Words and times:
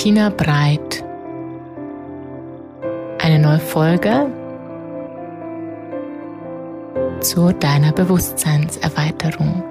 Bettina 0.00 0.30
Breit. 0.30 1.04
Eine 3.18 3.38
neue 3.38 3.60
Folge 3.60 4.32
zu 7.20 7.52
deiner 7.52 7.92
Bewusstseinserweiterung. 7.92 9.62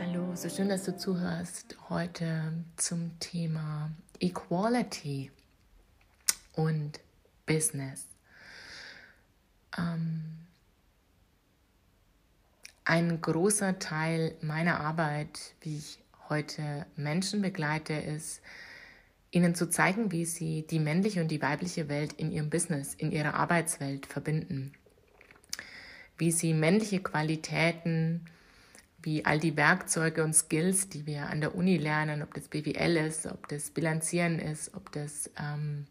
Hallo, 0.00 0.34
so 0.34 0.48
schön, 0.48 0.70
dass 0.70 0.84
du 0.84 0.96
zuhörst 0.96 1.76
heute 1.90 2.64
zum 2.76 3.20
Thema 3.20 3.90
Equality 4.20 5.30
und 6.54 6.98
Business. 7.44 8.06
Ähm, 9.76 10.46
ein 12.86 13.20
großer 13.20 13.78
Teil 13.78 14.34
meiner 14.40 14.80
Arbeit, 14.80 15.52
wie 15.60 15.76
ich 15.76 15.98
heute 16.30 16.86
Menschen 16.96 17.42
begleite, 17.42 17.92
ist, 17.92 18.40
ihnen 19.30 19.54
zu 19.54 19.68
zeigen, 19.68 20.10
wie 20.12 20.24
sie 20.24 20.66
die 20.66 20.78
männliche 20.78 21.20
und 21.20 21.28
die 21.28 21.42
weibliche 21.42 21.88
Welt 21.88 22.12
in 22.14 22.32
ihrem 22.32 22.50
Business, 22.50 22.94
in 22.94 23.12
ihrer 23.12 23.34
Arbeitswelt 23.34 24.06
verbinden. 24.06 24.72
Wie 26.16 26.32
sie 26.32 26.54
männliche 26.54 27.00
Qualitäten, 27.00 28.26
wie 29.02 29.24
all 29.24 29.38
die 29.38 29.56
Werkzeuge 29.56 30.24
und 30.24 30.34
Skills, 30.34 30.88
die 30.88 31.06
wir 31.06 31.28
an 31.28 31.40
der 31.40 31.54
Uni 31.54 31.76
lernen, 31.76 32.22
ob 32.22 32.34
das 32.34 32.48
BWL 32.48 32.96
ist, 32.96 33.26
ob 33.26 33.48
das 33.48 33.70
Bilanzieren 33.70 34.38
ist, 34.38 34.74
ob 34.74 34.92
das 34.92 35.30
ähm, 35.38 35.86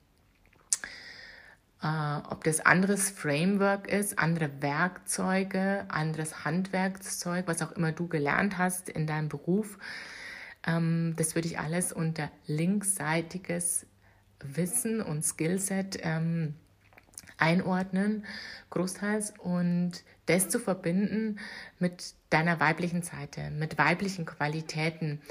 äh, 1.81 2.17
ob 2.29 2.43
das 2.43 2.59
anderes 2.59 3.09
Framework 3.09 3.87
ist, 3.87 4.19
andere 4.19 4.49
Werkzeuge, 4.61 5.85
anderes 5.87 6.43
Handwerkszeug, 6.43 7.47
was 7.47 7.61
auch 7.61 7.71
immer 7.71 7.93
du 7.93 8.07
gelernt 8.07 8.57
hast 8.57 8.89
in 8.89 9.07
deinem 9.07 9.29
Beruf. 9.29 9.77
Ähm, 10.65 11.13
das 11.17 11.35
würde 11.35 11.47
ich 11.47 11.59
alles 11.59 11.93
unter 11.93 12.31
linksseitiges 12.47 13.85
Wissen 14.41 15.01
und 15.01 15.23
Skillset 15.23 15.99
ähm, 16.01 16.55
einordnen, 17.37 18.25
großteils, 18.69 19.33
und 19.37 19.91
das 20.25 20.49
zu 20.49 20.59
verbinden 20.59 21.39
mit 21.79 22.13
deiner 22.29 22.59
weiblichen 22.59 23.01
Seite, 23.01 23.49
mit 23.51 23.77
weiblichen 23.77 24.25
Qualitäten 24.25 25.21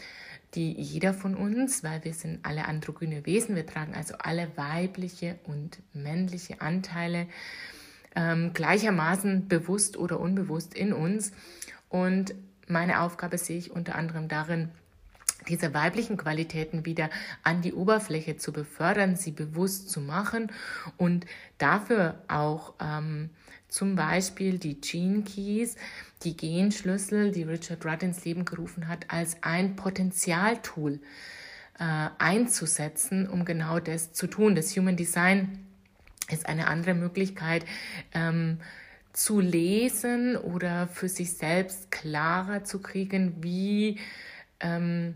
die 0.54 0.72
jeder 0.72 1.12
von 1.12 1.34
uns, 1.34 1.84
weil 1.84 2.04
wir 2.04 2.14
sind 2.14 2.44
alle 2.44 2.66
androgyne 2.66 3.26
Wesen, 3.26 3.54
wir 3.54 3.66
tragen 3.66 3.94
also 3.94 4.14
alle 4.18 4.48
weibliche 4.56 5.38
und 5.44 5.78
männliche 5.92 6.60
Anteile 6.60 7.26
ähm, 8.16 8.52
gleichermaßen 8.54 9.48
bewusst 9.48 9.96
oder 9.96 10.18
unbewusst 10.18 10.74
in 10.74 10.92
uns. 10.92 11.32
Und 11.88 12.34
meine 12.66 13.02
Aufgabe 13.02 13.36
sehe 13.38 13.58
ich 13.58 13.70
unter 13.70 13.94
anderem 13.94 14.28
darin, 14.28 14.70
diese 15.48 15.74
weiblichen 15.74 16.16
Qualitäten 16.16 16.84
wieder 16.84 17.10
an 17.42 17.62
die 17.62 17.74
Oberfläche 17.74 18.36
zu 18.36 18.52
befördern, 18.52 19.16
sie 19.16 19.32
bewusst 19.32 19.90
zu 19.90 20.00
machen 20.00 20.52
und 20.96 21.26
dafür 21.58 22.22
auch 22.28 22.74
ähm, 22.80 23.30
zum 23.68 23.96
Beispiel 23.96 24.58
die 24.58 24.80
Gene 24.80 25.22
Keys, 25.22 25.76
die 26.22 26.36
Genschlüssel, 26.36 27.32
die 27.32 27.42
Richard 27.42 27.84
Rudd 27.84 28.02
ins 28.02 28.24
Leben 28.24 28.44
gerufen 28.44 28.88
hat, 28.88 29.06
als 29.08 29.42
ein 29.42 29.76
Potenzialtool 29.76 31.00
äh, 31.78 32.08
einzusetzen, 32.18 33.28
um 33.28 33.44
genau 33.44 33.78
das 33.78 34.12
zu 34.12 34.26
tun. 34.26 34.54
Das 34.54 34.76
Human 34.76 34.96
Design 34.96 35.66
ist 36.30 36.46
eine 36.46 36.66
andere 36.66 36.94
Möglichkeit, 36.94 37.64
ähm, 38.12 38.58
zu 39.12 39.40
lesen 39.40 40.36
oder 40.36 40.86
für 40.88 41.08
sich 41.08 41.32
selbst 41.32 41.90
klarer 41.90 42.64
zu 42.64 42.80
kriegen, 42.80 43.42
wie 43.42 43.98
ähm, 44.60 45.14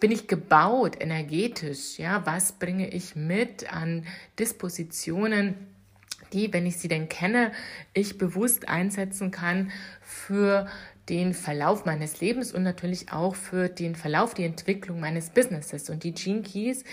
bin 0.00 0.10
ich 0.10 0.26
gebaut 0.26 0.96
energetisch, 1.00 1.98
ja, 1.98 2.24
was 2.26 2.52
bringe 2.52 2.88
ich 2.88 3.16
mit 3.16 3.72
an 3.72 4.06
Dispositionen, 4.38 5.54
die, 6.32 6.52
wenn 6.52 6.66
ich 6.66 6.76
sie 6.76 6.88
denn 6.88 7.08
kenne, 7.08 7.52
ich 7.94 8.18
bewusst 8.18 8.68
einsetzen 8.68 9.30
kann 9.30 9.70
für 10.02 10.66
den 11.08 11.34
Verlauf 11.34 11.84
meines 11.84 12.20
Lebens 12.20 12.52
und 12.52 12.62
natürlich 12.62 13.12
auch 13.12 13.36
für 13.36 13.68
den 13.68 13.94
Verlauf, 13.94 14.34
die 14.34 14.44
Entwicklung 14.44 15.00
meines 15.00 15.30
Businesses. 15.30 15.88
Und 15.88 16.02
die 16.02 16.12
Gene 16.12 16.42
Keys, 16.42 16.84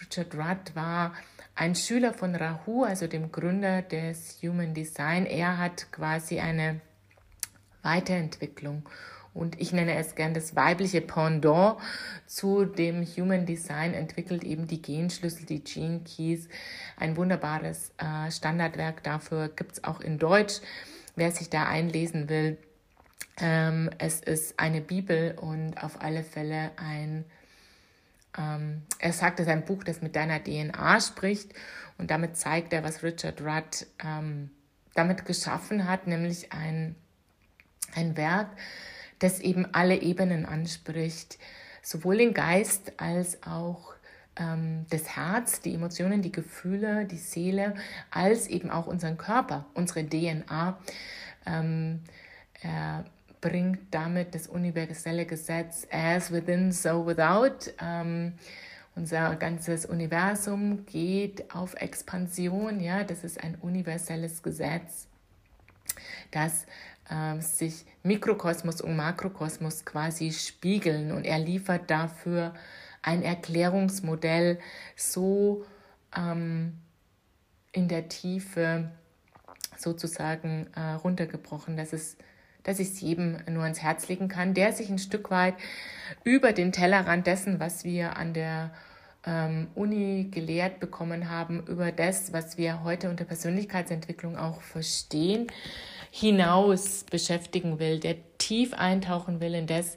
Richard 0.00 0.34
Rudd 0.34 0.74
war 0.74 1.12
ein 1.56 1.74
Schüler 1.74 2.14
von 2.14 2.36
Rahu, 2.36 2.84
also 2.84 3.08
dem 3.08 3.32
Gründer 3.32 3.82
des 3.82 4.38
Human 4.42 4.74
Design. 4.74 5.26
Er 5.26 5.58
hat 5.58 5.90
quasi 5.90 6.38
eine 6.38 6.80
Weiterentwicklung 7.82 8.88
und 9.34 9.60
ich 9.60 9.72
nenne 9.72 9.94
es 9.96 10.14
gern 10.14 10.34
das 10.34 10.56
weibliche 10.56 11.00
Pendant 11.00 11.78
zu 12.26 12.64
dem 12.64 13.04
Human 13.04 13.46
Design, 13.46 13.94
entwickelt 13.94 14.44
eben 14.44 14.66
die 14.66 14.82
Genschlüssel, 14.82 15.46
die 15.46 15.62
Gene 15.62 16.00
Keys. 16.00 16.48
Ein 16.96 17.16
wunderbares 17.16 17.92
äh, 17.98 18.30
Standardwerk 18.30 19.02
dafür 19.02 19.48
gibt 19.48 19.72
es 19.72 19.84
auch 19.84 20.00
in 20.00 20.18
Deutsch, 20.18 20.60
wer 21.16 21.30
sich 21.30 21.50
da 21.50 21.66
einlesen 21.66 22.28
will. 22.28 22.58
Ähm, 23.40 23.90
es 23.98 24.20
ist 24.20 24.58
eine 24.58 24.80
Bibel 24.80 25.36
und 25.40 25.82
auf 25.82 26.02
alle 26.02 26.24
Fälle 26.24 26.72
ein, 26.76 27.24
ähm, 28.36 28.82
er 28.98 29.12
sagt, 29.12 29.38
es 29.38 29.46
ist 29.46 29.52
ein 29.52 29.64
Buch, 29.64 29.84
das 29.84 30.02
mit 30.02 30.16
deiner 30.16 30.42
DNA 30.42 31.00
spricht 31.00 31.52
und 31.98 32.10
damit 32.10 32.36
zeigt 32.36 32.72
er, 32.72 32.82
was 32.82 33.02
Richard 33.02 33.40
Rudd 33.40 33.86
ähm, 34.04 34.50
damit 34.94 35.24
geschaffen 35.24 35.88
hat, 35.88 36.08
nämlich 36.08 36.52
ein, 36.52 36.96
ein 37.94 38.16
Werk, 38.16 38.48
das 39.18 39.40
eben 39.40 39.66
alle 39.72 40.00
Ebenen 40.00 40.46
anspricht, 40.46 41.38
sowohl 41.82 42.18
den 42.18 42.34
Geist 42.34 42.92
als 42.98 43.42
auch 43.42 43.94
ähm, 44.36 44.86
das 44.90 45.16
Herz, 45.16 45.60
die 45.60 45.74
Emotionen, 45.74 46.22
die 46.22 46.32
Gefühle, 46.32 47.04
die 47.04 47.16
Seele, 47.16 47.74
als 48.10 48.46
eben 48.46 48.70
auch 48.70 48.86
unseren 48.86 49.18
Körper, 49.18 49.66
unsere 49.74 50.06
DNA. 50.06 50.78
Ähm, 51.46 52.00
er 52.62 53.04
bringt 53.40 53.80
damit 53.92 54.34
das 54.34 54.46
universelle 54.46 55.26
Gesetz 55.26 55.86
as 55.90 56.32
within, 56.32 56.72
so 56.72 57.06
without. 57.06 57.70
Ähm, 57.80 58.34
unser 58.94 59.36
ganzes 59.36 59.86
Universum 59.86 60.84
geht 60.86 61.54
auf 61.54 61.74
Expansion, 61.74 62.80
ja, 62.80 63.04
das 63.04 63.22
ist 63.22 63.42
ein 63.42 63.54
universelles 63.60 64.42
Gesetz, 64.42 65.06
das 66.32 66.66
äh, 67.10 67.40
sich 67.40 67.84
Mikrokosmos 68.02 68.80
und 68.80 68.96
Makrokosmos 68.96 69.84
quasi 69.84 70.32
spiegeln. 70.32 71.12
Und 71.12 71.24
er 71.24 71.38
liefert 71.38 71.90
dafür 71.90 72.54
ein 73.02 73.22
Erklärungsmodell 73.22 74.58
so 74.96 75.64
ähm, 76.16 76.78
in 77.72 77.88
der 77.88 78.08
Tiefe 78.08 78.90
sozusagen 79.76 80.66
äh, 80.74 80.94
runtergebrochen, 80.94 81.76
dass 81.76 81.92
es 81.92 82.16
dass 82.64 82.80
ich 82.80 82.88
es 82.88 83.00
jedem 83.00 83.38
nur 83.48 83.62
ans 83.62 83.80
Herz 83.80 84.08
legen 84.08 84.28
kann, 84.28 84.52
der 84.52 84.72
sich 84.72 84.90
ein 84.90 84.98
Stück 84.98 85.30
weit 85.30 85.54
über 86.22 86.52
den 86.52 86.70
Tellerrand 86.70 87.26
dessen, 87.26 87.60
was 87.60 87.84
wir 87.84 88.18
an 88.18 88.34
der 88.34 88.72
ähm, 89.24 89.68
Uni 89.74 90.28
gelehrt 90.30 90.78
bekommen 90.80 91.30
haben, 91.30 91.64
über 91.66 91.92
das, 91.92 92.32
was 92.32 92.58
wir 92.58 92.84
heute 92.84 93.08
unter 93.08 93.24
Persönlichkeitsentwicklung 93.24 94.36
auch 94.36 94.60
verstehen, 94.60 95.46
hinaus 96.10 97.04
beschäftigen 97.10 97.78
will, 97.78 98.00
der 98.00 98.16
tief 98.38 98.74
eintauchen 98.74 99.40
will 99.40 99.54
in 99.54 99.66
das, 99.66 99.96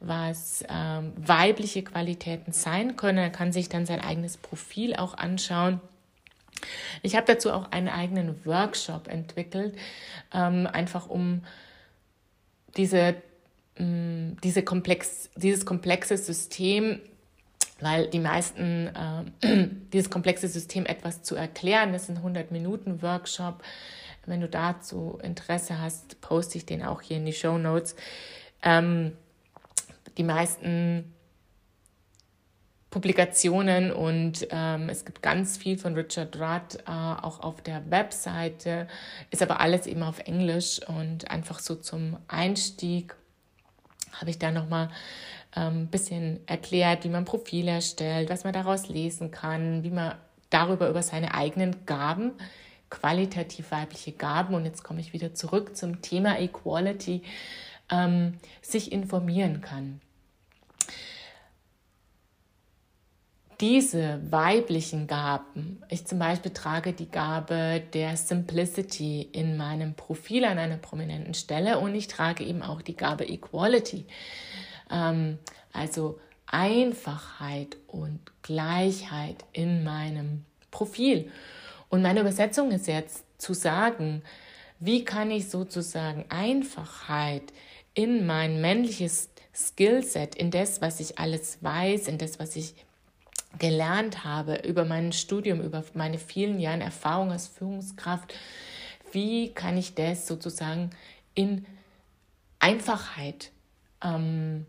was 0.00 0.64
ähm, 0.68 1.12
weibliche 1.16 1.82
Qualitäten 1.82 2.52
sein 2.52 2.96
können. 2.96 3.18
Er 3.18 3.30
kann 3.30 3.52
sich 3.52 3.68
dann 3.68 3.86
sein 3.86 4.00
eigenes 4.00 4.36
Profil 4.36 4.94
auch 4.94 5.14
anschauen. 5.14 5.80
Ich 7.02 7.16
habe 7.16 7.26
dazu 7.26 7.52
auch 7.52 7.70
einen 7.72 7.88
eigenen 7.88 8.44
Workshop 8.44 9.08
entwickelt, 9.08 9.76
ähm, 10.32 10.66
einfach 10.66 11.08
um 11.08 11.42
diese, 12.76 13.16
mh, 13.78 13.84
mm, 13.84 14.36
diese 14.42 14.62
komplex, 14.62 15.30
dieses 15.36 15.64
komplexe 15.66 16.16
System 16.16 17.00
weil 17.80 18.08
die 18.08 18.18
meisten 18.18 18.88
äh, 19.42 19.68
dieses 19.92 20.10
komplexe 20.10 20.48
System 20.48 20.86
etwas 20.86 21.22
zu 21.22 21.34
erklären. 21.34 21.92
Das 21.92 22.04
ist 22.04 22.10
ein 22.10 22.18
100 22.18 22.50
Minuten 22.52 23.02
Workshop, 23.02 23.62
wenn 24.26 24.40
du 24.40 24.48
dazu 24.48 25.18
Interesse 25.22 25.80
hast, 25.80 26.20
poste 26.20 26.58
ich 26.58 26.66
den 26.66 26.82
auch 26.82 27.02
hier 27.02 27.16
in 27.16 27.26
die 27.26 27.32
Show 27.32 27.58
Notes. 27.58 27.96
Ähm, 28.62 29.16
die 30.16 30.24
meisten 30.24 31.12
Publikationen 32.90 33.92
und 33.92 34.48
ähm, 34.50 34.88
es 34.88 35.04
gibt 35.04 35.22
ganz 35.22 35.56
viel 35.56 35.78
von 35.78 35.94
Richard 35.94 36.36
Rudd 36.36 36.80
äh, 36.86 36.90
auch 36.90 37.40
auf 37.40 37.62
der 37.62 37.88
Webseite, 37.88 38.88
ist 39.30 39.42
aber 39.42 39.60
alles 39.60 39.86
eben 39.86 40.02
auf 40.02 40.18
Englisch 40.18 40.80
und 40.88 41.30
einfach 41.30 41.60
so 41.60 41.76
zum 41.76 42.16
Einstieg 42.26 43.14
habe 44.12 44.30
ich 44.30 44.38
da 44.38 44.50
nochmal 44.50 44.90
ein 45.52 45.76
ähm, 45.76 45.86
bisschen 45.86 46.40
erklärt, 46.46 47.04
wie 47.04 47.08
man 47.08 47.24
Profil 47.24 47.68
erstellt, 47.68 48.28
was 48.28 48.42
man 48.42 48.52
daraus 48.52 48.88
lesen 48.88 49.30
kann, 49.30 49.84
wie 49.84 49.90
man 49.90 50.14
darüber 50.50 50.88
über 50.88 51.02
seine 51.02 51.34
eigenen 51.34 51.86
Gaben 51.86 52.32
qualitativ 52.90 53.70
weibliche 53.70 54.12
Gaben, 54.12 54.54
und 54.54 54.64
jetzt 54.64 54.82
komme 54.82 55.00
ich 55.00 55.12
wieder 55.12 55.34
zurück 55.34 55.76
zum 55.76 56.02
Thema 56.02 56.38
Equality, 56.38 57.22
ähm, 57.90 58.34
sich 58.62 58.92
informieren 58.92 59.60
kann. 59.60 60.00
diese 63.60 64.20
weiblichen 64.30 65.06
Gaben, 65.06 65.82
ich 65.88 66.06
zum 66.06 66.18
Beispiel 66.18 66.52
trage 66.52 66.94
die 66.94 67.10
Gabe 67.10 67.82
der 67.92 68.16
Simplicity 68.16 69.20
in 69.20 69.56
meinem 69.58 69.94
Profil 69.94 70.44
an 70.46 70.58
einer 70.58 70.78
prominenten 70.78 71.34
Stelle 71.34 71.78
und 71.78 71.94
ich 71.94 72.08
trage 72.08 72.42
eben 72.42 72.62
auch 72.62 72.80
die 72.80 72.96
Gabe 72.96 73.28
Equality, 73.28 74.06
ähm, 74.90 75.38
also 75.72 76.18
Einfachheit 76.46 77.76
und 77.86 78.20
Gleichheit 78.42 79.44
in 79.52 79.84
meinem 79.84 80.44
Profil. 80.70 81.30
Und 81.90 82.02
meine 82.02 82.20
Übersetzung 82.20 82.70
ist 82.70 82.86
jetzt 82.86 83.24
zu 83.36 83.52
sagen, 83.52 84.22
wie 84.78 85.04
kann 85.04 85.30
ich 85.30 85.50
sozusagen 85.50 86.24
Einfachheit 86.30 87.52
in 87.92 88.24
mein 88.26 88.60
männliches 88.62 89.28
Skillset, 89.54 90.36
in 90.36 90.50
das, 90.50 90.80
was 90.80 91.00
ich 91.00 91.18
alles 91.18 91.58
weiß, 91.60 92.08
in 92.08 92.16
das, 92.16 92.38
was 92.38 92.56
ich 92.56 92.74
gelernt 93.58 94.24
habe 94.24 94.62
über 94.66 94.84
mein 94.84 95.12
Studium, 95.12 95.60
über 95.60 95.84
meine 95.94 96.18
vielen 96.18 96.60
Jahre 96.60 96.82
Erfahrung 96.82 97.32
als 97.32 97.48
Führungskraft, 97.48 98.32
wie 99.12 99.52
kann 99.52 99.76
ich 99.76 99.94
das 99.94 100.28
sozusagen 100.28 100.90
in 101.34 101.66
Einfachheit 102.60 103.50
ähm, 104.02 104.66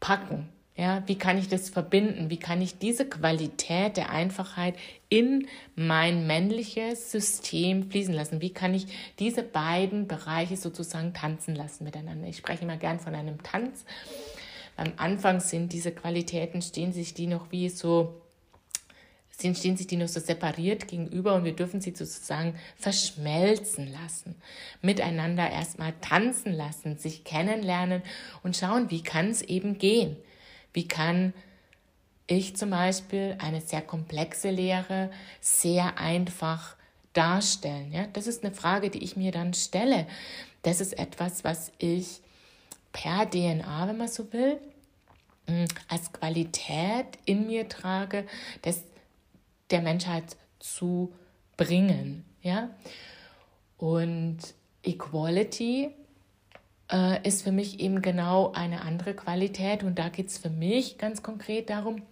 packen? 0.00 0.48
Ja, 0.78 1.02
wie 1.06 1.18
kann 1.18 1.38
ich 1.38 1.48
das 1.48 1.70
verbinden? 1.70 2.30
Wie 2.30 2.36
kann 2.36 2.62
ich 2.62 2.78
diese 2.78 3.04
Qualität 3.04 3.96
der 3.96 4.10
Einfachheit 4.10 4.76
in 5.08 5.48
mein 5.74 6.28
männliches 6.28 7.10
System 7.10 7.90
fließen 7.90 8.14
lassen? 8.14 8.40
Wie 8.40 8.50
kann 8.52 8.74
ich 8.74 8.86
diese 9.18 9.42
beiden 9.42 10.06
Bereiche 10.06 10.56
sozusagen 10.56 11.14
tanzen 11.14 11.56
lassen 11.56 11.82
miteinander? 11.82 12.28
Ich 12.28 12.36
spreche 12.36 12.62
immer 12.62 12.76
gern 12.76 13.00
von 13.00 13.16
einem 13.16 13.42
Tanz. 13.42 13.84
Am 14.76 14.92
Anfang 14.98 15.40
sind 15.40 15.72
diese 15.72 15.90
Qualitäten, 15.90 16.62
stehen 16.62 16.92
sich 16.92 17.12
die 17.12 17.26
noch 17.26 17.50
wie 17.50 17.70
so, 17.70 18.14
stehen 19.36 19.56
sich 19.76 19.88
die 19.88 19.96
noch 19.96 20.06
so 20.06 20.20
separiert 20.20 20.86
gegenüber 20.86 21.34
und 21.34 21.42
wir 21.42 21.56
dürfen 21.56 21.80
sie 21.80 21.90
sozusagen 21.90 22.54
verschmelzen 22.76 23.90
lassen, 23.90 24.36
miteinander 24.80 25.50
erstmal 25.50 25.92
tanzen 26.00 26.52
lassen, 26.52 26.98
sich 26.98 27.24
kennenlernen 27.24 28.02
und 28.44 28.56
schauen, 28.56 28.92
wie 28.92 29.02
kann 29.02 29.30
es 29.30 29.42
eben 29.42 29.78
gehen 29.78 30.16
wie 30.72 30.86
kann 30.86 31.32
ich 32.26 32.56
zum 32.56 32.70
Beispiel 32.70 33.36
eine 33.38 33.60
sehr 33.60 33.82
komplexe 33.82 34.50
Lehre 34.50 35.10
sehr 35.40 35.98
einfach 35.98 36.76
darstellen? 37.12 37.92
Ja? 37.92 38.06
Das 38.12 38.26
ist 38.26 38.44
eine 38.44 38.54
Frage, 38.54 38.90
die 38.90 39.02
ich 39.02 39.16
mir 39.16 39.32
dann 39.32 39.54
stelle. 39.54 40.06
Das 40.62 40.80
ist 40.80 40.98
etwas, 40.98 41.44
was 41.44 41.72
ich 41.78 42.20
per 42.92 43.28
DNA, 43.28 43.88
wenn 43.88 43.96
man 43.96 44.08
so 44.08 44.32
will, 44.32 44.58
hm, 45.46 45.66
als 45.88 46.12
Qualität 46.12 47.06
in 47.24 47.46
mir 47.46 47.68
trage, 47.68 48.26
das 48.62 48.82
der 49.70 49.80
Menschheit 49.80 50.36
zu 50.58 51.12
bringen. 51.56 52.24
Ja? 52.42 52.70
Und 53.78 54.38
Equality 54.82 55.90
äh, 56.90 57.26
ist 57.26 57.42
für 57.42 57.52
mich 57.52 57.80
eben 57.80 58.02
genau 58.02 58.52
eine 58.52 58.82
andere 58.82 59.14
Qualität. 59.14 59.82
Und 59.82 59.98
da 59.98 60.08
geht 60.08 60.28
es 60.28 60.38
für 60.38 60.50
mich 60.50 60.98
ganz 60.98 61.22
konkret 61.22 61.70
darum, 61.70 62.02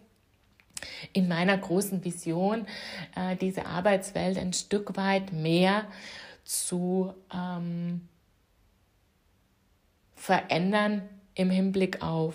in 1.12 1.28
meiner 1.28 1.56
großen 1.56 2.04
Vision 2.04 2.66
äh, 3.14 3.36
diese 3.36 3.66
Arbeitswelt 3.66 4.38
ein 4.38 4.52
Stück 4.52 4.96
weit 4.96 5.32
mehr 5.32 5.86
zu 6.44 7.14
ähm, 7.34 8.08
verändern 10.14 11.02
im 11.34 11.50
Hinblick 11.50 12.02
auf 12.02 12.34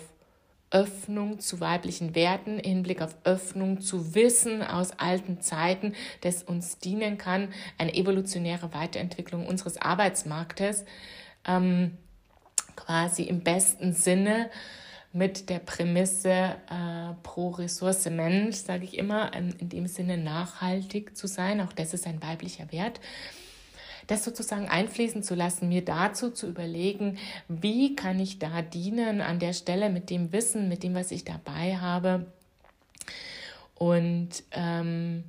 Öffnung 0.70 1.38
zu 1.38 1.60
weiblichen 1.60 2.14
Werten, 2.14 2.58
im 2.58 2.70
Hinblick 2.76 3.02
auf 3.02 3.14
Öffnung 3.24 3.80
zu 3.80 4.14
Wissen 4.14 4.62
aus 4.62 4.92
alten 4.92 5.40
Zeiten, 5.40 5.94
das 6.22 6.42
uns 6.42 6.78
dienen 6.78 7.18
kann, 7.18 7.48
eine 7.78 7.94
evolutionäre 7.94 8.72
Weiterentwicklung 8.72 9.46
unseres 9.46 9.76
Arbeitsmarktes. 9.76 10.84
Ähm, 11.46 11.98
quasi 12.76 13.22
im 13.24 13.40
besten 13.40 13.92
Sinne 13.92 14.50
mit 15.12 15.50
der 15.50 15.58
Prämisse 15.58 16.30
äh, 16.30 17.14
pro 17.22 17.50
Ressource 17.50 18.08
Mensch, 18.08 18.56
sage 18.56 18.84
ich 18.84 18.96
immer, 18.96 19.34
in, 19.34 19.50
in 19.58 19.68
dem 19.68 19.86
Sinne 19.86 20.16
nachhaltig 20.16 21.16
zu 21.16 21.26
sein. 21.26 21.60
Auch 21.60 21.72
das 21.72 21.92
ist 21.92 22.06
ein 22.06 22.22
weiblicher 22.22 22.72
Wert. 22.72 23.00
Das 24.06 24.24
sozusagen 24.24 24.68
einfließen 24.68 25.22
zu 25.22 25.34
lassen, 25.34 25.68
mir 25.68 25.84
dazu 25.84 26.30
zu 26.30 26.48
überlegen, 26.48 27.18
wie 27.48 27.94
kann 27.94 28.18
ich 28.18 28.38
da 28.38 28.62
dienen 28.62 29.20
an 29.20 29.38
der 29.38 29.52
Stelle 29.52 29.90
mit 29.90 30.10
dem 30.10 30.32
Wissen, 30.32 30.68
mit 30.68 30.82
dem, 30.82 30.94
was 30.94 31.10
ich 31.10 31.24
dabei 31.24 31.76
habe. 31.76 32.26
Und 33.74 34.42
ähm, 34.52 35.24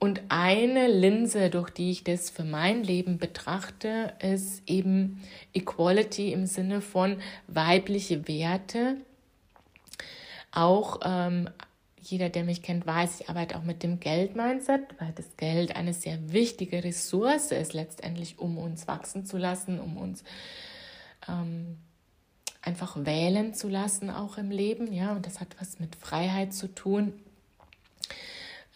und 0.00 0.22
eine 0.30 0.88
Linse, 0.88 1.50
durch 1.50 1.68
die 1.68 1.90
ich 1.90 2.04
das 2.04 2.30
für 2.30 2.42
mein 2.42 2.82
Leben 2.82 3.18
betrachte, 3.18 4.14
ist 4.20 4.62
eben 4.66 5.22
Equality 5.52 6.32
im 6.32 6.46
Sinne 6.46 6.80
von 6.80 7.18
weibliche 7.48 8.26
Werte. 8.26 8.96
Auch 10.52 11.00
ähm, 11.04 11.50
jeder, 12.00 12.30
der 12.30 12.44
mich 12.44 12.62
kennt, 12.62 12.86
weiß, 12.86 13.20
ich 13.20 13.28
arbeite 13.28 13.58
auch 13.58 13.62
mit 13.62 13.82
dem 13.82 14.00
Geld-Mindset, 14.00 14.80
weil 14.98 15.12
das 15.12 15.36
Geld 15.36 15.76
eine 15.76 15.92
sehr 15.92 16.32
wichtige 16.32 16.82
Ressource 16.82 17.52
ist, 17.52 17.74
letztendlich, 17.74 18.38
um 18.38 18.56
uns 18.56 18.88
wachsen 18.88 19.26
zu 19.26 19.36
lassen, 19.36 19.78
um 19.78 19.98
uns 19.98 20.24
ähm, 21.28 21.76
einfach 22.62 23.04
wählen 23.04 23.52
zu 23.52 23.68
lassen, 23.68 24.08
auch 24.08 24.38
im 24.38 24.50
Leben. 24.50 24.94
Ja, 24.94 25.12
und 25.12 25.26
das 25.26 25.40
hat 25.40 25.48
was 25.60 25.78
mit 25.78 25.94
Freiheit 25.94 26.54
zu 26.54 26.74
tun. 26.74 27.12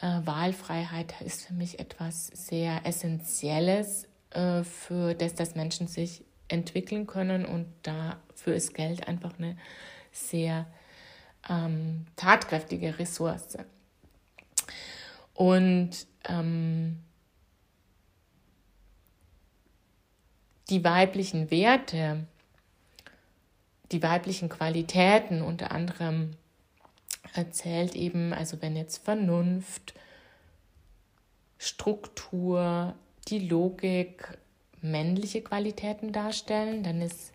Äh, 0.04 0.26
Wahlfreiheit 0.26 1.18
ist 1.22 1.46
für 1.46 1.54
mich 1.54 1.78
etwas 1.78 2.26
sehr 2.26 2.84
Essentielles, 2.84 4.06
äh, 4.30 4.62
für 4.62 5.14
das, 5.14 5.34
dass 5.34 5.54
Menschen 5.54 5.86
sich 5.86 6.22
entwickeln 6.48 7.06
können 7.06 7.46
und 7.46 7.66
dafür 7.82 8.54
ist 8.54 8.74
Geld 8.74 9.08
einfach 9.08 9.38
eine 9.38 9.56
sehr 10.12 10.66
ähm, 11.48 12.04
tatkräftige 12.16 12.98
Ressource. 12.98 13.56
Und 15.32 16.06
ähm, 16.28 17.02
die 20.68 20.84
weiblichen 20.84 21.50
Werte, 21.50 22.26
die 23.90 24.02
weiblichen 24.02 24.50
Qualitäten, 24.50 25.40
unter 25.40 25.72
anderem 25.72 26.36
erzählt 27.32 27.94
eben, 27.94 28.32
also 28.32 28.60
wenn 28.60 28.76
jetzt 28.76 29.04
Vernunft, 29.04 29.94
Struktur, 31.58 32.94
die 33.28 33.48
Logik 33.48 34.38
männliche 34.80 35.42
Qualitäten 35.42 36.12
darstellen, 36.12 36.82
dann 36.82 37.00
ist 37.00 37.32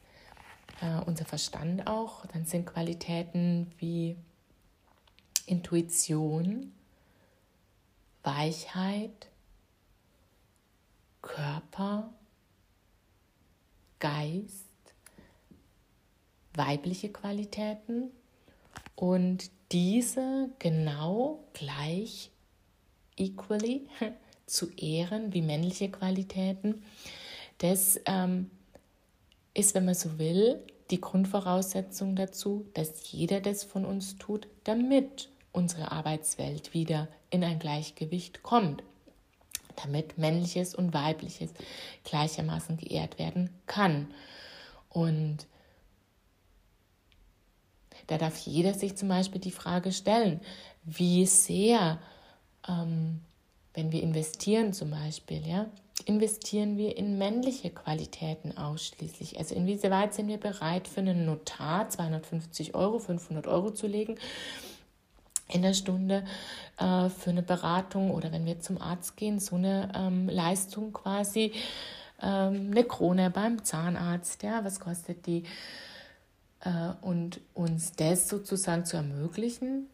äh, 0.82 1.02
unser 1.06 1.26
Verstand 1.26 1.88
auch, 1.88 2.26
dann 2.28 2.46
sind 2.46 2.68
Qualitäten 2.68 3.72
wie 3.80 4.16
Intuition, 5.48 6.72
Weichheit, 8.24 9.30
Körper, 11.22 12.14
Geist, 14.00 14.68
weibliche 16.54 17.12
Qualitäten 17.12 18.12
und 18.96 19.50
diese 19.72 20.50
genau 20.60 21.44
gleich 21.54 22.32
equally 23.18 23.88
zu 24.46 24.70
ehren 24.72 25.34
wie 25.34 25.42
männliche 25.42 25.90
Qualitäten, 25.90 26.84
das 27.60 28.00
ähm, 28.06 28.50
ist, 29.54 29.76
wenn 29.76 29.86
man 29.86 29.96
so 29.96 30.18
will, 30.18 30.64
die 30.90 31.02
Grundvoraussetzung 31.02 32.16
dazu, 32.16 32.66
dass 32.74 33.12
jeder 33.12 33.42
das 33.42 33.64
von 33.64 33.86
uns 33.86 34.18
tut, 34.18 34.48
damit 34.64 35.30
unsere 35.52 35.92
Arbeitswelt 35.92 36.74
wieder 36.74 37.08
in 37.30 37.44
ein 37.44 37.60
Gleichgewicht 37.60 38.42
kommt, 38.42 38.84
damit 39.76 40.18
männliches 40.18 40.74
und 40.74 40.94
weibliches 40.94 41.52
gleichermaßen 42.04 42.78
geehrt 42.78 43.20
werden 43.20 43.50
kann. 43.68 44.08
Und 44.90 45.46
da 48.10 48.18
darf 48.18 48.38
jeder 48.40 48.74
sich 48.74 48.96
zum 48.96 49.08
Beispiel 49.08 49.40
die 49.40 49.52
Frage 49.52 49.92
stellen, 49.92 50.42
wie 50.84 51.26
sehr, 51.26 52.00
ähm, 52.68 53.22
wenn 53.74 53.92
wir 53.92 54.02
investieren 54.02 54.74
zum 54.74 54.90
Beispiel, 54.90 55.46
ja, 55.48 55.68
investieren 56.06 56.78
wir 56.78 56.98
in 56.98 57.18
männliche 57.20 57.70
Qualitäten 57.70 58.58
ausschließlich? 58.58 59.38
Also 59.38 59.54
inwieweit 59.54 60.16
sind 60.16 60.28
wir 60.28 60.40
bereit, 60.40 60.88
für 60.88 61.02
einen 61.02 61.26
Notar 61.26 61.90
250 61.90 62.74
Euro, 62.74 62.98
500 62.98 63.46
Euro 63.48 63.72
zu 63.72 63.86
legen 63.86 64.16
in 65.48 65.62
der 65.62 65.74
Stunde 65.74 66.24
äh, 66.78 67.10
für 67.10 67.30
eine 67.30 67.44
Beratung 67.44 68.12
oder 68.12 68.32
wenn 68.32 68.46
wir 68.46 68.60
zum 68.60 68.82
Arzt 68.82 69.18
gehen, 69.18 69.40
so 69.40 69.56
eine 69.56 69.92
ähm, 69.96 70.30
Leistung 70.30 70.94
quasi, 70.94 71.54
ähm, 72.22 72.70
eine 72.72 72.84
Krone 72.84 73.30
beim 73.30 73.64
Zahnarzt, 73.64 74.42
ja, 74.44 74.64
was 74.64 74.80
kostet 74.80 75.26
die? 75.26 75.44
Äh, 76.62 76.92
und 77.02 77.42
uns 77.54 77.94
das 77.94 78.28
sozusagen 78.28 78.86
zu 78.86 78.98
ermöglichen 78.98 79.88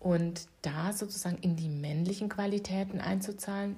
und 0.00 0.46
da 0.62 0.92
sozusagen 0.92 1.38
in 1.38 1.56
die 1.56 1.68
männlichen 1.68 2.28
Qualitäten 2.28 3.00
einzuzahlen. 3.00 3.76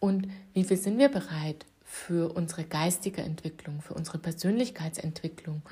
Und 0.00 0.28
wie 0.52 0.64
viel 0.64 0.76
sind 0.76 0.98
wir 0.98 1.08
bereit 1.08 1.66
für 1.84 2.34
unsere 2.34 2.64
geistige 2.64 3.22
Entwicklung, 3.22 3.80
für 3.80 3.94
unsere 3.94 4.18
Persönlichkeitsentwicklung, 4.18 5.62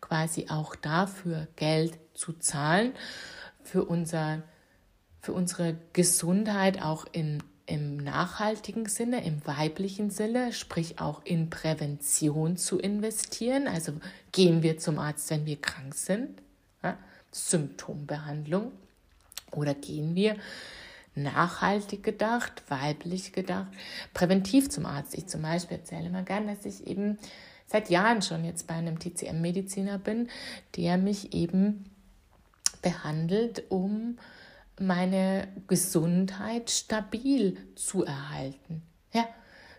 quasi 0.00 0.46
auch 0.48 0.76
dafür 0.76 1.48
Geld 1.56 1.98
zu 2.14 2.32
zahlen, 2.34 2.92
für, 3.62 3.84
unser, 3.84 4.42
für 5.20 5.32
unsere 5.32 5.76
Gesundheit 5.92 6.80
auch 6.80 7.06
in, 7.12 7.42
im 7.66 7.96
nachhaltigen 7.96 8.86
Sinne, 8.86 9.24
im 9.24 9.46
weiblichen 9.46 10.10
Sinne, 10.10 10.52
sprich 10.52 10.98
auch 11.00 11.24
in 11.24 11.50
Prävention 11.50 12.56
zu 12.56 12.78
investieren. 12.78 13.68
Also 13.68 13.92
gehen 14.32 14.62
wir 14.62 14.78
zum 14.78 14.98
Arzt, 14.98 15.30
wenn 15.30 15.46
wir 15.46 15.60
krank 15.60 15.94
sind, 15.94 16.40
ja? 16.82 16.96
Symptombehandlung, 17.30 18.72
oder 19.52 19.74
gehen 19.74 20.14
wir 20.14 20.36
nachhaltig 21.14 22.02
gedacht, 22.02 22.62
weiblich 22.68 23.32
gedacht, 23.32 23.68
präventiv 24.14 24.70
zum 24.70 24.86
Arzt. 24.86 25.14
Ich 25.14 25.26
zum 25.26 25.42
Beispiel 25.42 25.78
erzähle 25.78 26.06
immer 26.06 26.22
gern, 26.22 26.46
dass 26.46 26.64
ich 26.64 26.86
eben 26.86 27.18
seit 27.66 27.90
Jahren 27.90 28.22
schon 28.22 28.44
jetzt 28.44 28.66
bei 28.66 28.74
einem 28.74 28.98
TCM-Mediziner 28.98 29.98
bin, 29.98 30.28
der 30.76 30.96
mich 30.98 31.34
eben 31.34 31.84
behandelt, 32.80 33.64
um 33.70 34.18
meine 34.80 35.48
Gesundheit 35.66 36.70
stabil 36.70 37.56
zu 37.74 38.04
erhalten. 38.04 38.82
Ja, 39.12 39.26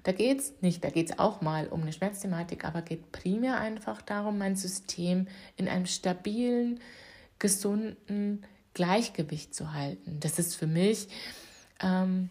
da 0.03 0.12
geht 0.12 0.39
es 0.39 0.53
nicht, 0.62 0.83
da 0.83 0.89
geht 0.89 1.12
es 1.12 1.19
auch 1.19 1.41
mal 1.41 1.67
um 1.67 1.81
eine 1.81 1.93
Schmerzthematik, 1.93 2.65
aber 2.65 2.81
geht 2.81 3.12
primär 3.12 3.59
einfach 3.59 4.01
darum, 4.01 4.38
mein 4.38 4.55
System 4.55 5.27
in 5.55 5.67
einem 5.67 5.85
stabilen, 5.85 6.79
gesunden, 7.39 8.45
Gleichgewicht 8.73 9.53
zu 9.53 9.73
halten. 9.73 10.19
Das 10.19 10.39
ist 10.39 10.55
für 10.55 10.67
mich 10.67 11.07
ähm, 11.81 12.29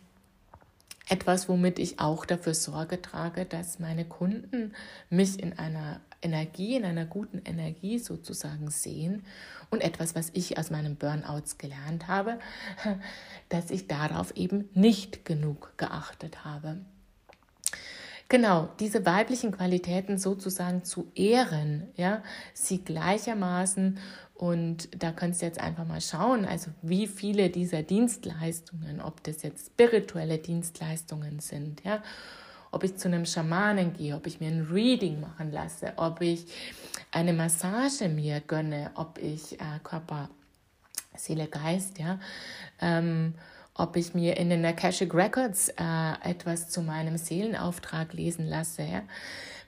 etwas, 1.08 1.48
womit 1.48 1.78
ich 1.78 2.00
auch 2.00 2.24
dafür 2.24 2.54
Sorge 2.54 3.00
trage, 3.00 3.44
dass 3.44 3.78
meine 3.78 4.04
Kunden 4.04 4.74
mich 5.10 5.40
in 5.40 5.58
einer 5.58 6.00
Energie, 6.22 6.76
in 6.76 6.84
einer 6.84 7.04
guten 7.04 7.42
Energie 7.44 7.98
sozusagen 7.98 8.70
sehen 8.70 9.24
und 9.70 9.82
etwas, 9.82 10.14
was 10.14 10.30
ich 10.32 10.58
aus 10.58 10.70
meinen 10.70 10.96
Burnouts 10.96 11.58
gelernt 11.58 12.08
habe, 12.08 12.38
dass 13.48 13.70
ich 13.70 13.88
darauf 13.88 14.36
eben 14.36 14.68
nicht 14.74 15.24
genug 15.24 15.76
geachtet 15.76 16.44
habe. 16.44 16.78
Genau, 18.28 18.70
diese 18.80 19.04
weiblichen 19.04 19.52
Qualitäten 19.52 20.16
sozusagen 20.16 20.84
zu 20.84 21.12
ehren, 21.14 21.88
ja, 21.96 22.22
sie 22.54 22.82
gleichermaßen 22.82 23.98
und 24.34 24.88
da 25.00 25.12
kannst 25.12 25.42
du 25.42 25.46
jetzt 25.46 25.60
einfach 25.60 25.86
mal 25.86 26.00
schauen, 26.00 26.46
also 26.46 26.70
wie 26.80 27.06
viele 27.06 27.50
dieser 27.50 27.82
Dienstleistungen, 27.82 29.02
ob 29.02 29.22
das 29.22 29.42
jetzt 29.42 29.66
spirituelle 29.66 30.38
Dienstleistungen 30.38 31.40
sind, 31.40 31.84
ja, 31.84 32.02
ob 32.72 32.84
ich 32.84 32.96
zu 32.96 33.06
einem 33.06 33.26
Schamanen 33.26 33.92
gehe, 33.92 34.16
ob 34.16 34.26
ich 34.26 34.40
mir 34.40 34.48
ein 34.48 34.66
Reading 34.70 35.20
machen 35.20 35.52
lasse, 35.52 35.92
ob 35.96 36.20
ich 36.20 36.46
eine 37.12 37.32
Massage 37.32 38.08
mir 38.08 38.40
gönne, 38.40 38.90
ob 38.94 39.18
ich 39.18 39.60
äh, 39.60 39.78
Körper, 39.84 40.30
Seele, 41.14 41.46
Geist, 41.46 41.98
ja, 41.98 42.18
ähm, 42.80 43.34
ob 43.74 43.96
ich 43.96 44.14
mir 44.14 44.36
in 44.38 44.50
den 44.50 44.64
Akashic 44.64 45.14
Records 45.14 45.68
äh, 45.68 46.12
etwas 46.22 46.70
zu 46.70 46.82
meinem 46.82 47.18
Seelenauftrag 47.18 48.12
lesen 48.14 48.46
lasse, 48.46 48.82
ja. 48.82 49.02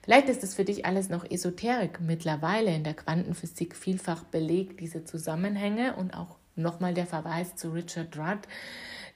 Vielleicht 0.03 0.29
ist 0.29 0.43
es 0.43 0.53
für 0.53 0.65
dich 0.65 0.85
alles 0.85 1.09
noch 1.09 1.25
Esoterik. 1.27 1.99
Mittlerweile 1.99 2.75
in 2.75 2.83
der 2.83 2.93
Quantenphysik 2.93 3.75
vielfach 3.75 4.23
belegt, 4.23 4.79
diese 4.79 5.03
Zusammenhänge 5.03 5.95
und 5.95 6.15
auch 6.15 6.35
nochmal 6.55 6.93
der 6.93 7.07
Verweis 7.07 7.55
zu 7.55 7.71
Richard 7.71 8.15
Rudd, 8.15 8.47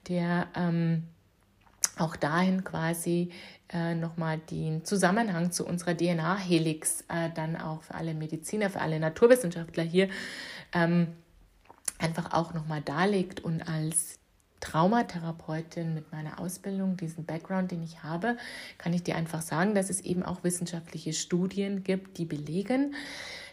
der 0.08 0.48
ähm, 0.55 1.03
auch 1.96 2.15
dahin 2.15 2.63
quasi 2.63 3.29
äh, 3.71 3.95
nochmal 3.95 4.39
den 4.39 4.83
Zusammenhang 4.85 5.51
zu 5.51 5.65
unserer 5.65 5.95
DNA-Helix 5.95 7.01
äh, 7.09 7.29
dann 7.35 7.55
auch 7.55 7.83
für 7.83 7.95
alle 7.95 8.13
Mediziner, 8.13 8.69
für 8.69 8.81
alle 8.81 8.99
Naturwissenschaftler 8.99 9.83
hier 9.83 10.09
ähm, 10.73 11.07
einfach 11.99 12.33
auch 12.33 12.53
nochmal 12.53 12.81
darlegt 12.81 13.41
und 13.41 13.61
als 13.61 14.19
Traumatherapeutin 14.59 15.93
mit 15.93 16.11
meiner 16.11 16.39
Ausbildung, 16.39 16.97
diesen 16.97 17.25
Background, 17.25 17.71
den 17.71 17.83
ich 17.83 18.03
habe, 18.03 18.38
kann 18.77 18.93
ich 18.93 19.03
dir 19.03 19.15
einfach 19.15 19.41
sagen, 19.41 19.73
dass 19.73 19.89
es 19.89 20.01
eben 20.01 20.23
auch 20.23 20.43
wissenschaftliche 20.43 21.13
Studien 21.13 21.83
gibt, 21.83 22.17
die 22.17 22.25
belegen, 22.25 22.95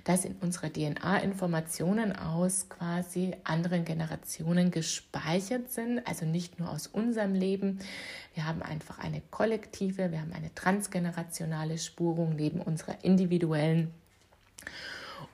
dass 0.07 0.25
in 0.25 0.37
unserer 0.37 0.73
DNA 0.73 1.19
Informationen 1.19 2.15
aus 2.15 2.69
quasi 2.69 3.35
anderen 3.43 3.85
Generationen 3.85 4.71
gespeichert 4.71 5.73
sind, 5.73 6.07
also 6.07 6.25
nicht 6.25 6.61
nur 6.61 6.71
aus 6.71 6.87
unserem 6.87 7.35
Leben. 7.35 7.81
Wir 8.33 8.47
haben 8.47 8.63
einfach 8.63 9.01
eine 9.01 9.21
kollektive, 9.33 10.13
wir 10.13 10.21
haben 10.21 10.33
eine 10.33 10.55
transgenerationale 10.55 11.77
Spurung 11.77 12.37
neben 12.37 12.61
unserer 12.61 13.03
individuellen. 13.03 13.91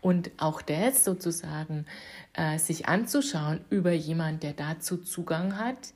Und 0.01 0.31
auch 0.39 0.63
das 0.63 1.05
sozusagen 1.05 1.85
äh, 2.33 2.59
sich 2.59 2.89
anzuschauen 2.89 3.61
über 3.69 3.93
jemand, 3.93 4.43
der 4.43 4.55
dazu 4.55 4.97
Zugang 4.97 5.59
hat, 5.59 5.93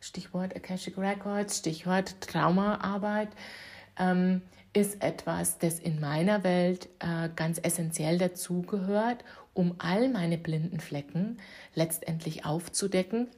Stichwort 0.00 0.56
Akashic 0.56 0.98
Records, 0.98 1.58
Stichwort 1.58 2.20
Traumaarbeit, 2.20 3.28
ähm, 3.98 4.42
ist 4.72 5.02
etwas, 5.02 5.58
das 5.58 5.78
in 5.78 6.00
meiner 6.00 6.44
Welt 6.44 6.88
äh, 6.98 7.28
ganz 7.34 7.58
essentiell 7.62 8.18
dazugehört, 8.18 9.24
um 9.54 9.74
all 9.78 10.08
meine 10.08 10.36
blinden 10.36 10.80
Flecken 10.80 11.38
letztendlich 11.74 12.44
aufzudecken 12.44 13.28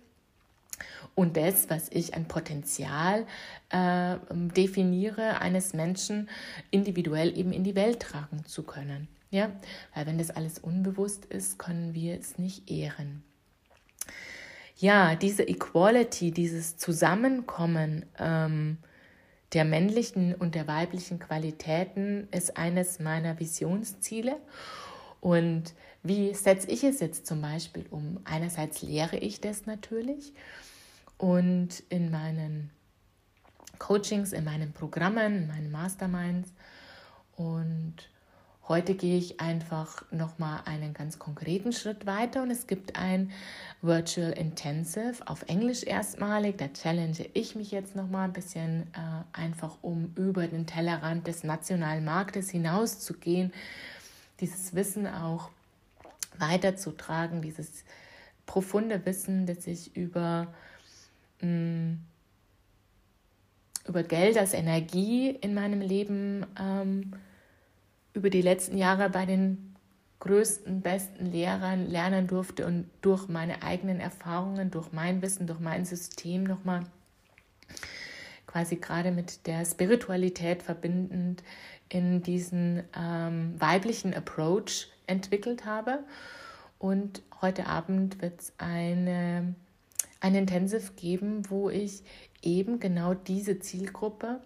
und 1.14 1.36
das, 1.36 1.68
was 1.70 1.88
ich 1.90 2.14
an 2.14 2.26
Potenzial 2.26 3.26
äh, 3.70 4.16
definiere, 4.30 5.40
eines 5.40 5.74
Menschen 5.74 6.28
individuell 6.70 7.36
eben 7.36 7.52
in 7.52 7.64
die 7.64 7.74
Welt 7.74 8.00
tragen 8.00 8.44
zu 8.44 8.62
können. 8.62 9.08
Ja, 9.30 9.50
weil 9.94 10.06
wenn 10.06 10.18
das 10.18 10.30
alles 10.30 10.58
unbewusst 10.58 11.26
ist, 11.26 11.58
können 11.58 11.92
wir 11.92 12.18
es 12.18 12.38
nicht 12.38 12.70
ehren. 12.70 13.22
Ja, 14.76 15.16
diese 15.16 15.42
Equality, 15.42 16.30
dieses 16.30 16.76
Zusammenkommen 16.76 18.06
ähm, 18.18 18.78
der 19.52 19.64
männlichen 19.64 20.34
und 20.34 20.54
der 20.54 20.66
weiblichen 20.66 21.18
Qualitäten 21.18 22.28
ist 22.30 22.56
eines 22.56 22.98
meiner 22.98 23.38
Visionsziele. 23.38 24.36
Und 25.20 25.74
wie 26.02 26.34
setze 26.34 26.70
ich 26.70 26.84
es 26.84 27.00
jetzt 27.00 27.26
zum 27.26 27.40
Beispiel 27.42 27.86
um? 27.90 28.20
Einerseits 28.24 28.82
lehre 28.82 29.16
ich 29.16 29.40
das 29.40 29.66
natürlich 29.66 30.32
und 31.16 31.80
in 31.88 32.10
meinen 32.10 32.70
Coachings, 33.78 34.32
in 34.32 34.44
meinen 34.44 34.72
Programmen, 34.72 35.42
in 35.42 35.46
meinen 35.48 35.70
Masterminds 35.70 36.52
und 37.36 37.94
Heute 38.68 38.94
gehe 38.94 39.16
ich 39.16 39.40
einfach 39.40 40.04
nochmal 40.12 40.60
einen 40.66 40.92
ganz 40.92 41.18
konkreten 41.18 41.72
Schritt 41.72 42.04
weiter 42.04 42.42
und 42.42 42.50
es 42.50 42.66
gibt 42.66 42.96
ein 42.96 43.30
Virtual 43.80 44.30
Intensive 44.30 45.26
auf 45.26 45.42
Englisch 45.48 45.84
erstmalig. 45.84 46.58
Da 46.58 46.68
challenge 46.68 47.30
ich 47.32 47.54
mich 47.54 47.70
jetzt 47.70 47.96
nochmal 47.96 48.26
ein 48.26 48.34
bisschen 48.34 48.82
äh, 48.92 49.24
einfach, 49.32 49.78
um 49.80 50.12
über 50.16 50.48
den 50.48 50.66
Tellerrand 50.66 51.26
des 51.26 51.44
nationalen 51.44 52.04
Marktes 52.04 52.50
hinauszugehen, 52.50 53.54
dieses 54.40 54.74
Wissen 54.74 55.06
auch 55.06 55.48
weiterzutragen, 56.36 57.40
dieses 57.40 57.84
profunde 58.44 59.06
Wissen, 59.06 59.46
das 59.46 59.66
ich 59.66 59.96
über, 59.96 60.52
mh, 61.40 61.48
mm, 61.48 62.00
über 63.88 64.02
Geld 64.02 64.36
als 64.36 64.52
Energie 64.52 65.30
in 65.30 65.54
meinem 65.54 65.80
Leben 65.80 66.44
ähm, 66.60 67.14
über 68.14 68.30
die 68.30 68.42
letzten 68.42 68.76
Jahre 68.76 69.10
bei 69.10 69.26
den 69.26 69.76
größten, 70.20 70.80
besten 70.80 71.26
Lehrern 71.26 71.86
lernen 71.88 72.26
durfte 72.26 72.66
und 72.66 72.90
durch 73.02 73.28
meine 73.28 73.62
eigenen 73.62 74.00
Erfahrungen, 74.00 74.70
durch 74.70 74.92
mein 74.92 75.22
Wissen, 75.22 75.46
durch 75.46 75.60
mein 75.60 75.84
System 75.84 76.44
nochmal 76.44 76.84
quasi 78.46 78.76
gerade 78.76 79.12
mit 79.12 79.46
der 79.46 79.64
Spiritualität 79.64 80.62
verbindend 80.62 81.42
in 81.88 82.22
diesen 82.22 82.82
ähm, 82.96 83.54
weiblichen 83.58 84.14
Approach 84.14 84.88
entwickelt 85.06 85.64
habe. 85.64 86.00
Und 86.78 87.22
heute 87.40 87.66
Abend 87.66 88.20
wird 88.20 88.40
es 88.40 88.52
eine, 88.58 89.54
ein 90.20 90.34
Intensive 90.34 90.92
geben, 90.96 91.48
wo 91.50 91.70
ich 91.70 92.02
eben 92.42 92.80
genau 92.80 93.14
diese 93.14 93.58
Zielgruppe 93.58 94.40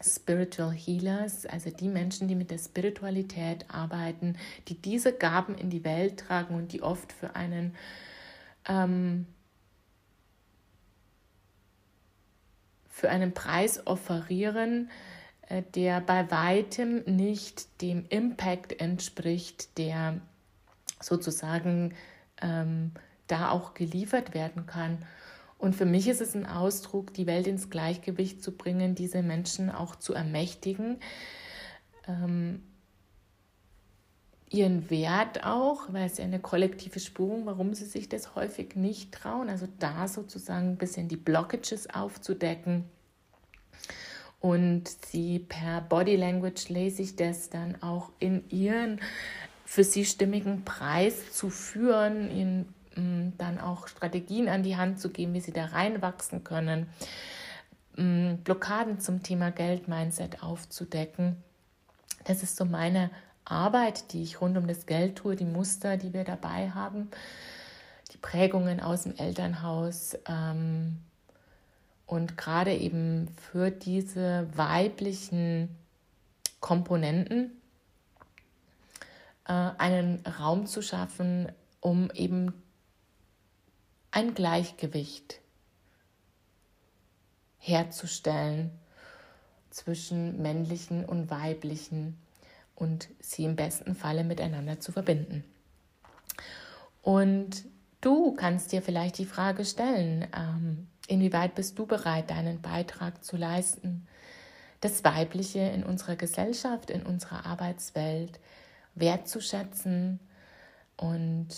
Spiritual 0.00 0.72
Healers, 0.72 1.44
also 1.46 1.70
die 1.70 1.88
Menschen, 1.88 2.28
die 2.28 2.34
mit 2.34 2.50
der 2.50 2.58
Spiritualität 2.58 3.66
arbeiten, 3.68 4.36
die 4.68 4.80
diese 4.80 5.12
Gaben 5.12 5.56
in 5.56 5.70
die 5.70 5.84
Welt 5.84 6.20
tragen 6.20 6.54
und 6.54 6.72
die 6.72 6.82
oft 6.82 7.12
für 7.12 7.34
einen 7.34 7.74
ähm, 8.68 9.26
für 12.88 13.10
einen 13.10 13.32
Preis 13.32 13.86
offerieren, 13.86 14.90
äh, 15.48 15.62
der 15.74 16.00
bei 16.00 16.30
weitem 16.30 17.02
nicht 17.04 17.80
dem 17.80 18.04
Impact 18.08 18.80
entspricht, 18.80 19.78
der 19.78 20.20
sozusagen 21.00 21.94
ähm, 22.42 22.92
da 23.28 23.50
auch 23.50 23.74
geliefert 23.74 24.34
werden 24.34 24.66
kann. 24.66 25.04
Und 25.58 25.74
für 25.74 25.84
mich 25.84 26.06
ist 26.08 26.20
es 26.20 26.34
ein 26.34 26.46
Ausdruck, 26.46 27.12
die 27.12 27.26
Welt 27.26 27.46
ins 27.46 27.68
Gleichgewicht 27.68 28.42
zu 28.42 28.52
bringen, 28.52 28.94
diese 28.94 29.22
Menschen 29.22 29.70
auch 29.70 29.96
zu 29.96 30.14
ermächtigen, 30.14 30.98
ähm, 32.06 32.62
ihren 34.50 34.88
Wert 34.88 35.44
auch, 35.44 35.92
weil 35.92 36.06
es 36.06 36.18
ja 36.18 36.24
eine 36.24 36.38
kollektive 36.38 37.00
Spurung, 37.00 37.44
warum 37.44 37.74
sie 37.74 37.84
sich 37.84 38.08
das 38.08 38.34
häufig 38.34 38.76
nicht 38.76 39.12
trauen. 39.12 39.48
Also 39.48 39.66
da 39.78 40.08
sozusagen 40.08 40.70
ein 40.70 40.76
bisschen 40.76 41.08
die 41.08 41.16
Blockages 41.16 41.90
aufzudecken. 41.90 42.84
Und 44.40 44.88
sie 45.06 45.40
per 45.40 45.80
Body 45.80 46.14
Language 46.14 46.68
lese 46.68 47.02
ich 47.02 47.16
das 47.16 47.50
dann 47.50 47.82
auch 47.82 48.10
in 48.20 48.48
ihren 48.50 49.00
für 49.64 49.84
sie 49.84 50.06
stimmigen 50.06 50.64
Preis 50.64 51.32
zu 51.32 51.50
führen, 51.50 52.30
ihnen 52.30 52.60
mm, 52.60 52.74
dann 53.38 53.58
auch 53.60 53.88
Strategien 53.88 54.48
an 54.48 54.62
die 54.62 54.76
Hand 54.76 55.00
zu 55.00 55.10
geben, 55.10 55.34
wie 55.34 55.40
sie 55.40 55.52
da 55.52 55.66
reinwachsen 55.66 56.44
können, 56.44 56.88
mm, 57.96 58.36
Blockaden 58.44 59.00
zum 59.00 59.22
Thema 59.22 59.50
Geld-Mindset 59.50 60.42
aufzudecken. 60.42 61.36
Das 62.24 62.42
ist 62.42 62.56
so 62.56 62.64
meine 62.64 63.10
Arbeit, 63.44 64.12
die 64.12 64.22
ich 64.22 64.40
rund 64.40 64.56
um 64.58 64.66
das 64.66 64.86
Geld 64.86 65.16
tue, 65.16 65.36
die 65.36 65.44
Muster, 65.44 65.96
die 65.96 66.12
wir 66.12 66.24
dabei 66.24 66.70
haben, 66.70 67.08
die 68.12 68.18
Prägungen 68.18 68.80
aus 68.80 69.04
dem 69.04 69.16
Elternhaus. 69.16 70.16
Ähm, 70.28 70.98
und 72.06 72.38
gerade 72.38 72.74
eben 72.74 73.28
für 73.36 73.70
diese 73.70 74.48
weiblichen 74.54 75.76
Komponenten 76.60 77.52
äh, 79.46 79.52
einen 79.52 80.24
Raum 80.38 80.66
zu 80.66 80.82
schaffen, 80.82 81.52
um 81.80 82.10
eben 82.12 82.52
ein 84.10 84.34
Gleichgewicht 84.34 85.40
herzustellen 87.58 88.70
zwischen 89.70 90.40
männlichen 90.40 91.04
und 91.04 91.30
weiblichen 91.30 92.18
und 92.74 93.08
sie 93.20 93.44
im 93.44 93.56
besten 93.56 93.94
Falle 93.94 94.24
miteinander 94.24 94.80
zu 94.80 94.92
verbinden. 94.92 95.44
Und 97.02 97.64
du 98.00 98.34
kannst 98.34 98.72
dir 98.72 98.82
vielleicht 98.82 99.18
die 99.18 99.26
Frage 99.26 99.64
stellen, 99.64 100.26
ähm, 100.36 100.88
inwieweit 101.06 101.54
bist 101.54 101.78
du 101.78 101.86
bereit, 101.86 102.30
deinen 102.30 102.62
Beitrag 102.62 103.24
zu 103.24 103.36
leisten, 103.36 104.06
das 104.80 105.02
Weibliche 105.04 105.60
in 105.60 105.82
unserer 105.82 106.16
Gesellschaft, 106.16 106.90
in 106.90 107.02
unserer 107.02 107.46
Arbeitswelt 107.46 108.38
wertzuschätzen 108.94 110.20
und 110.96 111.48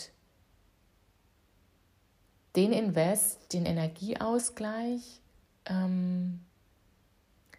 den 2.57 2.73
Invest, 2.73 3.53
den 3.53 3.67
Energieausgleich 3.67 5.21
ähm, 5.67 6.41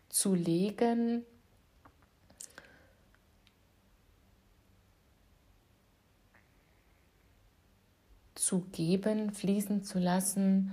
zu 0.09 0.33
legen 0.35 1.25
zu 8.41 8.65
geben, 8.71 9.31
fließen 9.31 9.83
zu 9.83 9.99
lassen, 9.99 10.71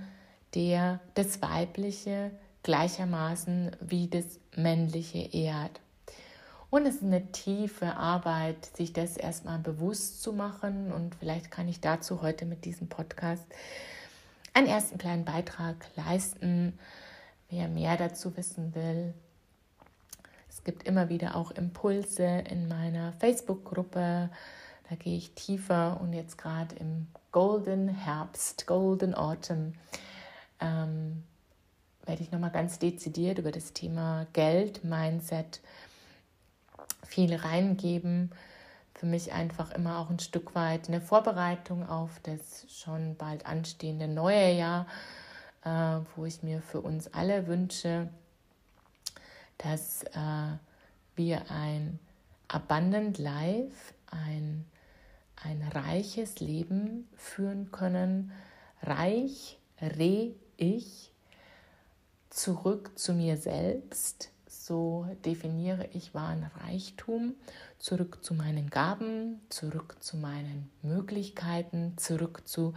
der 0.55 0.99
das 1.13 1.41
Weibliche 1.41 2.31
gleichermaßen 2.63 3.71
wie 3.79 4.07
das 4.07 4.39
Männliche 4.55 5.19
ehrt. 5.19 5.79
Und 6.71 6.85
es 6.85 6.95
ist 6.95 7.03
eine 7.03 7.31
tiefe 7.31 7.95
Arbeit, 7.95 8.65
sich 8.75 8.91
das 8.91 9.17
erstmal 9.17 9.59
bewusst 9.59 10.21
zu 10.21 10.33
machen. 10.33 10.91
Und 10.91 11.15
vielleicht 11.15 11.51
kann 11.51 11.67
ich 11.67 11.79
dazu 11.79 12.21
heute 12.21 12.45
mit 12.45 12.65
diesem 12.65 12.89
Podcast 12.89 13.45
einen 14.59 14.67
ersten 14.67 14.97
kleinen 14.97 15.23
Beitrag 15.23 15.87
leisten. 15.95 16.77
Wer 17.49 17.69
mehr 17.69 17.95
dazu 17.95 18.35
wissen 18.35 18.75
will, 18.75 19.13
es 20.49 20.65
gibt 20.65 20.83
immer 20.83 21.07
wieder 21.07 21.37
auch 21.37 21.51
Impulse 21.51 22.25
in 22.25 22.67
meiner 22.67 23.13
Facebook-Gruppe. 23.13 24.29
Da 24.89 24.95
gehe 24.97 25.15
ich 25.17 25.31
tiefer 25.31 26.01
und 26.01 26.11
jetzt 26.11 26.37
gerade 26.37 26.75
im 26.75 27.07
Golden 27.31 27.87
Herbst, 27.87 28.67
Golden 28.67 29.13
Autumn, 29.13 29.75
ähm, 30.59 31.23
werde 32.05 32.21
ich 32.21 32.31
nochmal 32.31 32.51
ganz 32.51 32.79
dezidiert 32.79 33.37
über 33.37 33.51
das 33.51 33.71
Thema 33.71 34.27
Geld, 34.33 34.83
Mindset 34.83 35.61
viel 37.05 37.33
reingeben. 37.33 38.31
Für 38.99 39.05
mich 39.05 39.31
einfach 39.31 39.71
immer 39.71 39.99
auch 39.99 40.09
ein 40.09 40.19
Stück 40.19 40.55
weit 40.55 40.89
eine 40.89 40.99
Vorbereitung 40.99 41.87
auf 41.87 42.19
das 42.23 42.65
schon 42.69 43.15
bald 43.15 43.45
anstehende 43.45 44.09
neue 44.09 44.51
Jahr, 44.51 44.87
äh, 45.63 46.01
wo 46.15 46.25
ich 46.25 46.43
mir 46.43 46.61
für 46.61 46.81
uns 46.81 47.13
alle 47.13 47.47
wünsche, 47.47 48.09
dass 49.57 50.03
äh, 50.03 50.57
wir 51.15 51.49
ein 51.49 51.99
Abundant 52.49 53.17
Life, 53.17 53.93
ein 54.11 54.65
ein 55.43 55.63
reiches 55.73 56.39
Leben 56.39 57.07
führen 57.15 57.71
können. 57.71 58.31
Reich, 58.81 59.57
re-ich, 59.81 61.11
zurück 62.29 62.97
zu 62.97 63.13
mir 63.13 63.37
selbst. 63.37 64.31
So 64.69 65.07
definiere 65.25 65.89
ich 65.93 66.13
wahren 66.13 66.47
Reichtum. 66.61 67.33
Zurück 67.79 68.23
zu 68.23 68.35
meinen 68.35 68.69
Gaben, 68.69 69.41
zurück 69.49 69.97
zu 69.99 70.15
meinen 70.15 70.69
Möglichkeiten, 70.83 71.97
zurück 71.97 72.47
zu 72.47 72.75